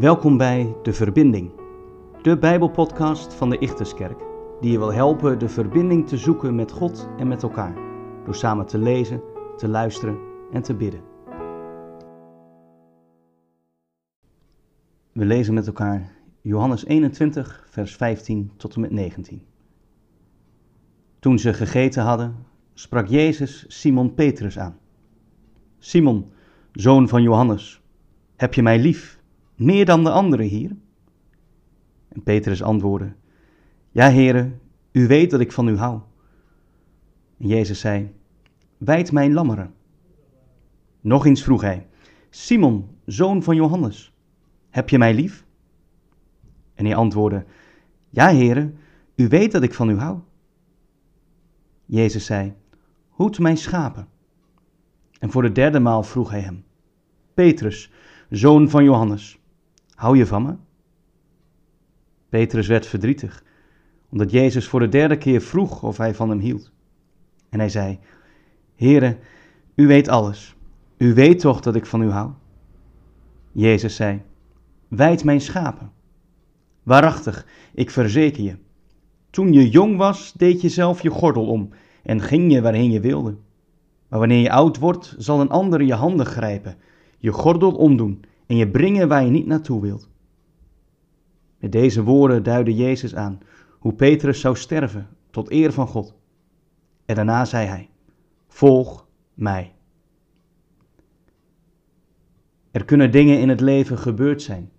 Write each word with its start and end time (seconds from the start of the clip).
Welkom 0.00 0.36
bij 0.36 0.76
De 0.82 0.92
Verbinding, 0.92 1.50
de 2.22 2.38
Bijbelpodcast 2.38 3.34
van 3.34 3.50
de 3.50 3.58
Ichterskerk, 3.58 4.18
die 4.60 4.72
je 4.72 4.78
wil 4.78 4.92
helpen 4.92 5.38
de 5.38 5.48
verbinding 5.48 6.08
te 6.08 6.16
zoeken 6.16 6.54
met 6.54 6.72
God 6.72 7.08
en 7.18 7.28
met 7.28 7.42
elkaar, 7.42 7.74
door 8.24 8.34
samen 8.34 8.66
te 8.66 8.78
lezen, 8.78 9.22
te 9.56 9.68
luisteren 9.68 10.18
en 10.52 10.62
te 10.62 10.74
bidden. 10.74 11.00
We 15.12 15.24
lezen 15.24 15.54
met 15.54 15.66
elkaar 15.66 16.12
Johannes 16.40 16.84
21, 16.84 17.66
vers 17.68 17.96
15 17.96 18.52
tot 18.56 18.74
en 18.74 18.80
met 18.80 18.90
19. 18.90 19.42
Toen 21.18 21.38
ze 21.38 21.54
gegeten 21.54 22.02
hadden, 22.02 22.34
sprak 22.74 23.08
Jezus 23.08 23.64
Simon 23.68 24.14
Petrus 24.14 24.58
aan. 24.58 24.78
Simon, 25.78 26.32
zoon 26.72 27.08
van 27.08 27.22
Johannes, 27.22 27.80
heb 28.36 28.54
je 28.54 28.62
mij 28.62 28.78
lief? 28.78 29.20
meer 29.60 29.84
dan 29.84 30.04
de 30.04 30.10
anderen 30.10 30.46
hier? 30.46 30.76
En 32.08 32.22
Petrus 32.22 32.62
antwoordde, 32.62 33.12
Ja, 33.90 34.08
heren, 34.08 34.60
u 34.92 35.06
weet 35.06 35.30
dat 35.30 35.40
ik 35.40 35.52
van 35.52 35.68
u 35.68 35.76
hou. 35.76 36.00
En 37.38 37.46
Jezus 37.46 37.80
zei, 37.80 38.12
Wijd 38.78 39.12
mijn 39.12 39.32
lammeren. 39.32 39.74
Nog 41.00 41.26
eens 41.26 41.42
vroeg 41.42 41.60
hij, 41.60 41.86
Simon, 42.30 42.88
zoon 43.04 43.42
van 43.42 43.56
Johannes, 43.56 44.14
heb 44.70 44.88
je 44.88 44.98
mij 44.98 45.14
lief? 45.14 45.44
En 46.74 46.84
hij 46.84 46.94
antwoordde, 46.94 47.44
Ja, 48.08 48.28
heren, 48.28 48.78
u 49.14 49.28
weet 49.28 49.52
dat 49.52 49.62
ik 49.62 49.74
van 49.74 49.90
u 49.90 49.96
hou. 49.96 50.18
Jezus 51.84 52.24
zei, 52.24 52.54
Hoed 53.20 53.38
mijn 53.38 53.56
schapen. 53.56 54.08
En 55.18 55.30
voor 55.30 55.42
de 55.42 55.52
derde 55.52 55.80
maal 55.80 56.02
vroeg 56.02 56.30
hij 56.30 56.40
hem, 56.40 56.64
Petrus, 57.34 57.90
zoon 58.30 58.70
van 58.70 58.84
Johannes, 58.84 59.38
Hou 59.94 60.16
je 60.16 60.26
van 60.26 60.42
me? 60.42 60.54
Petrus 62.28 62.66
werd 62.66 62.86
verdrietig, 62.86 63.44
omdat 64.08 64.30
Jezus 64.30 64.68
voor 64.68 64.80
de 64.80 64.88
derde 64.88 65.18
keer 65.18 65.40
vroeg 65.40 65.82
of 65.82 65.96
hij 65.96 66.14
van 66.14 66.28
hem 66.28 66.38
hield. 66.38 66.72
En 67.48 67.58
hij 67.58 67.68
zei: 67.68 67.98
Heere, 68.74 69.18
u 69.74 69.86
weet 69.86 70.08
alles. 70.08 70.56
U 70.96 71.14
weet 71.14 71.38
toch 71.38 71.60
dat 71.60 71.74
ik 71.74 71.86
van 71.86 72.02
u 72.02 72.10
hou? 72.10 72.30
Jezus 73.52 73.96
zei: 73.96 74.22
Wijd 74.88 75.24
mijn 75.24 75.40
schapen. 75.40 75.92
Waarachtig, 76.82 77.46
ik 77.74 77.90
verzeker 77.90 78.42
je. 78.42 78.56
Toen 79.30 79.52
je 79.52 79.68
jong 79.68 79.96
was, 79.96 80.32
deed 80.32 80.60
je 80.60 80.68
zelf 80.68 81.02
je 81.02 81.10
gordel 81.10 81.46
om 81.46 81.70
en 82.02 82.20
ging 82.20 82.52
je 82.52 82.62
waarheen 82.62 82.90
je 82.90 83.00
wilde. 83.00 83.36
Maar 84.08 84.18
wanneer 84.18 84.40
je 84.40 84.50
oud 84.50 84.78
wordt, 84.78 85.14
zal 85.18 85.40
een 85.40 85.50
ander 85.50 85.82
je 85.82 85.94
handen 85.94 86.26
grijpen, 86.26 86.76
je 87.18 87.32
gordel 87.32 87.72
omdoen 87.72 88.24
en 88.46 88.56
je 88.56 88.70
brengen 88.70 89.08
waar 89.08 89.24
je 89.24 89.30
niet 89.30 89.46
naartoe 89.46 89.80
wilt. 89.80 90.08
Met 91.58 91.72
deze 91.72 92.02
woorden 92.02 92.42
duidde 92.42 92.74
Jezus 92.74 93.14
aan 93.14 93.40
hoe 93.78 93.94
Petrus 93.94 94.40
zou 94.40 94.56
sterven 94.56 95.08
tot 95.30 95.50
eer 95.50 95.72
van 95.72 95.86
God. 95.86 96.14
En 97.06 97.14
daarna 97.14 97.44
zei 97.44 97.66
hij: 97.66 97.88
Volg 98.48 99.06
mij. 99.34 99.72
Er 102.70 102.84
kunnen 102.84 103.10
dingen 103.10 103.38
in 103.38 103.48
het 103.48 103.60
leven 103.60 103.98
gebeurd 103.98 104.42
zijn 104.42 104.70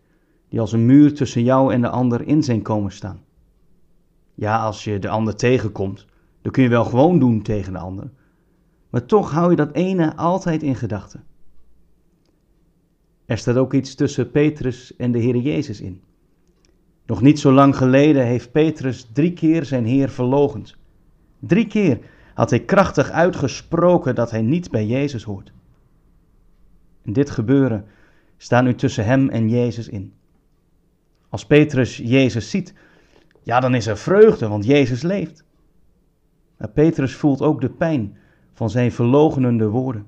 die 0.49 0.59
als 0.59 0.71
een 0.71 0.85
muur 0.85 1.13
tussen 1.13 1.43
jou 1.43 1.73
en 1.73 1.81
de 1.81 1.89
ander 1.89 2.27
in 2.27 2.43
zijn 2.43 2.61
komen 2.61 2.91
staan. 2.91 3.23
Ja, 4.33 4.63
als 4.63 4.83
je 4.83 4.99
de 4.99 5.09
ander 5.09 5.35
tegenkomt, 5.35 6.05
dan 6.41 6.51
kun 6.51 6.63
je 6.63 6.69
wel 6.69 6.85
gewoon 6.85 7.19
doen 7.19 7.41
tegen 7.41 7.73
de 7.73 7.79
ander, 7.79 8.09
maar 8.89 9.05
toch 9.05 9.31
hou 9.31 9.49
je 9.49 9.55
dat 9.55 9.71
ene 9.71 10.15
altijd 10.15 10.63
in 10.63 10.75
gedachten. 10.75 11.23
Er 13.25 13.37
staat 13.37 13.57
ook 13.57 13.73
iets 13.73 13.95
tussen 13.95 14.31
Petrus 14.31 14.95
en 14.95 15.11
de 15.11 15.19
Heer 15.19 15.35
Jezus 15.35 15.81
in. 15.81 16.01
Nog 17.05 17.21
niet 17.21 17.39
zo 17.39 17.51
lang 17.51 17.75
geleden 17.75 18.25
heeft 18.25 18.51
Petrus 18.51 19.07
drie 19.13 19.33
keer 19.33 19.65
zijn 19.65 19.85
Heer 19.85 20.09
verlogend. 20.09 20.77
Drie 21.39 21.67
keer 21.67 21.99
had 22.33 22.49
hij 22.49 22.59
krachtig 22.59 23.09
uitgesproken 23.09 24.15
dat 24.15 24.31
hij 24.31 24.41
niet 24.41 24.71
bij 24.71 24.85
Jezus 24.85 25.23
hoort. 25.23 25.51
In 27.01 27.13
dit 27.13 27.29
gebeuren 27.29 27.85
staat 28.37 28.63
nu 28.63 28.75
tussen 28.75 29.05
hem 29.05 29.29
en 29.29 29.49
Jezus 29.49 29.87
in. 29.87 30.13
Als 31.29 31.45
Petrus 31.45 31.97
Jezus 31.97 32.49
ziet, 32.49 32.73
ja, 33.43 33.59
dan 33.59 33.75
is 33.75 33.87
er 33.87 33.97
vreugde, 33.97 34.47
want 34.47 34.65
Jezus 34.65 35.01
leeft. 35.01 35.43
Maar 36.61 36.69
Petrus 36.69 37.15
voelt 37.15 37.41
ook 37.41 37.61
de 37.61 37.69
pijn 37.69 38.17
van 38.53 38.69
zijn 38.69 38.91
verlogenende 38.91 39.67
woorden. 39.67 40.05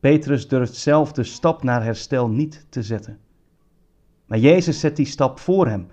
Petrus 0.00 0.48
durft 0.48 0.74
zelf 0.74 1.12
de 1.12 1.22
stap 1.22 1.62
naar 1.62 1.84
herstel 1.84 2.28
niet 2.28 2.66
te 2.68 2.82
zetten. 2.82 3.18
Maar 4.26 4.38
Jezus 4.38 4.80
zet 4.80 4.96
die 4.96 5.06
stap 5.06 5.38
voor 5.38 5.66
hem 5.66 5.86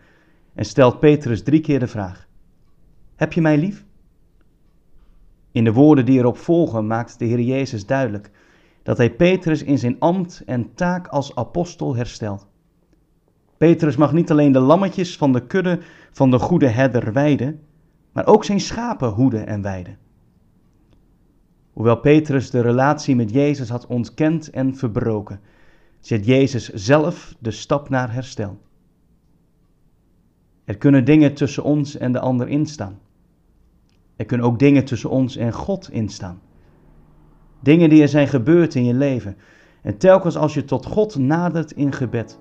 en 0.53 0.65
stelt 0.65 0.99
Petrus 0.99 1.43
drie 1.43 1.59
keer 1.61 1.79
de 1.79 1.87
vraag: 1.87 2.27
Heb 3.15 3.33
je 3.33 3.41
mij 3.41 3.57
lief? 3.57 3.85
In 5.51 5.63
de 5.63 5.73
woorden 5.73 6.05
die 6.05 6.19
erop 6.19 6.37
volgen 6.37 6.87
maakt 6.87 7.19
de 7.19 7.25
Heer 7.25 7.41
Jezus 7.41 7.85
duidelijk 7.85 8.31
dat 8.83 8.97
hij 8.97 9.15
Petrus 9.15 9.63
in 9.63 9.77
zijn 9.77 9.99
ambt 9.99 10.43
en 10.45 10.73
taak 10.73 11.07
als 11.07 11.35
apostel 11.35 11.95
herstelt. 11.95 12.47
Petrus 13.57 13.95
mag 13.95 14.13
niet 14.13 14.31
alleen 14.31 14.51
de 14.51 14.59
lammetjes 14.59 15.17
van 15.17 15.33
de 15.33 15.47
kudde 15.47 15.79
van 16.11 16.31
de 16.31 16.39
goede 16.39 16.67
herder 16.67 17.13
weiden, 17.13 17.59
maar 18.15 18.27
ook 18.27 18.43
zijn 18.43 18.59
schapen 18.59 19.09
hoeden 19.09 19.47
en 19.47 19.61
weiden. 19.61 19.97
Hoewel 21.73 21.99
Petrus 21.99 22.49
de 22.49 22.61
relatie 22.61 23.15
met 23.15 23.31
Jezus 23.31 23.69
had 23.69 23.87
ontkend 23.87 24.49
en 24.49 24.75
verbroken, 24.75 25.39
zet 25.99 26.25
Jezus 26.25 26.69
zelf 26.69 27.35
de 27.39 27.51
stap 27.51 27.89
naar 27.89 28.13
herstel. 28.13 28.57
Er 30.63 30.77
kunnen 30.77 31.05
dingen 31.05 31.33
tussen 31.33 31.63
ons 31.63 31.97
en 31.97 32.11
de 32.11 32.19
ander 32.19 32.47
instaan. 32.47 32.99
Er 34.15 34.25
kunnen 34.25 34.45
ook 34.45 34.59
dingen 34.59 34.85
tussen 34.85 35.09
ons 35.09 35.35
en 35.35 35.53
God 35.53 35.89
instaan. 35.91 36.39
Dingen 37.59 37.89
die 37.89 38.01
er 38.01 38.07
zijn 38.07 38.27
gebeurd 38.27 38.75
in 38.75 38.85
je 38.85 38.93
leven. 38.93 39.37
En 39.81 39.97
telkens 39.97 40.37
als 40.37 40.53
je 40.53 40.65
tot 40.65 40.85
God 40.85 41.15
nadert 41.17 41.71
in 41.71 41.91
gebed, 41.91 42.39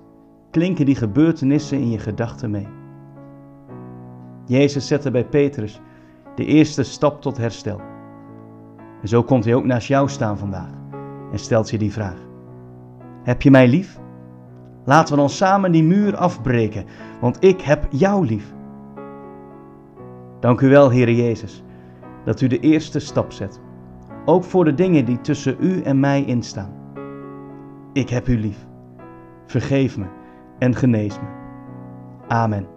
klinken 0.51 0.85
die 0.85 0.95
gebeurtenissen 0.95 1.79
in 1.79 1.89
je 1.89 1.99
gedachten 1.99 2.51
mee. 2.51 2.84
Jezus 4.45 4.87
zette 4.87 5.11
bij 5.11 5.25
Petrus 5.25 5.81
de 6.35 6.45
eerste 6.45 6.83
stap 6.83 7.21
tot 7.21 7.37
herstel. 7.37 7.81
En 9.01 9.07
zo 9.07 9.23
komt 9.23 9.45
hij 9.45 9.55
ook 9.55 9.65
naast 9.65 9.87
jou 9.87 10.09
staan 10.09 10.37
vandaag 10.37 10.69
en 11.31 11.39
stelt 11.39 11.69
je 11.69 11.77
die 11.77 11.91
vraag. 11.91 12.17
Heb 13.23 13.41
je 13.41 13.51
mij 13.51 13.67
lief? 13.67 13.99
Laten 14.83 15.13
we 15.13 15.19
dan 15.19 15.29
samen 15.29 15.71
die 15.71 15.83
muur 15.83 16.15
afbreken, 16.15 16.85
want 17.21 17.43
ik 17.43 17.61
heb 17.61 17.87
jou 17.89 18.25
lief. 18.25 18.53
Dank 20.39 20.61
u 20.61 20.69
wel, 20.69 20.91
Heere 20.91 21.15
Jezus, 21.15 21.63
dat 22.23 22.41
u 22.41 22.47
de 22.47 22.59
eerste 22.59 22.99
stap 22.99 23.31
zet, 23.31 23.61
ook 24.25 24.43
voor 24.43 24.65
de 24.65 24.73
dingen 24.73 25.05
die 25.05 25.21
tussen 25.21 25.55
u 25.59 25.81
en 25.81 25.99
mij 25.99 26.23
instaan. 26.23 26.73
Ik 27.93 28.09
heb 28.09 28.27
u 28.27 28.39
lief. 28.39 28.65
Vergeef 29.45 29.97
me 29.97 30.05
en 30.59 30.75
genees 30.75 31.19
me. 31.19 31.27
Amen. 32.27 32.74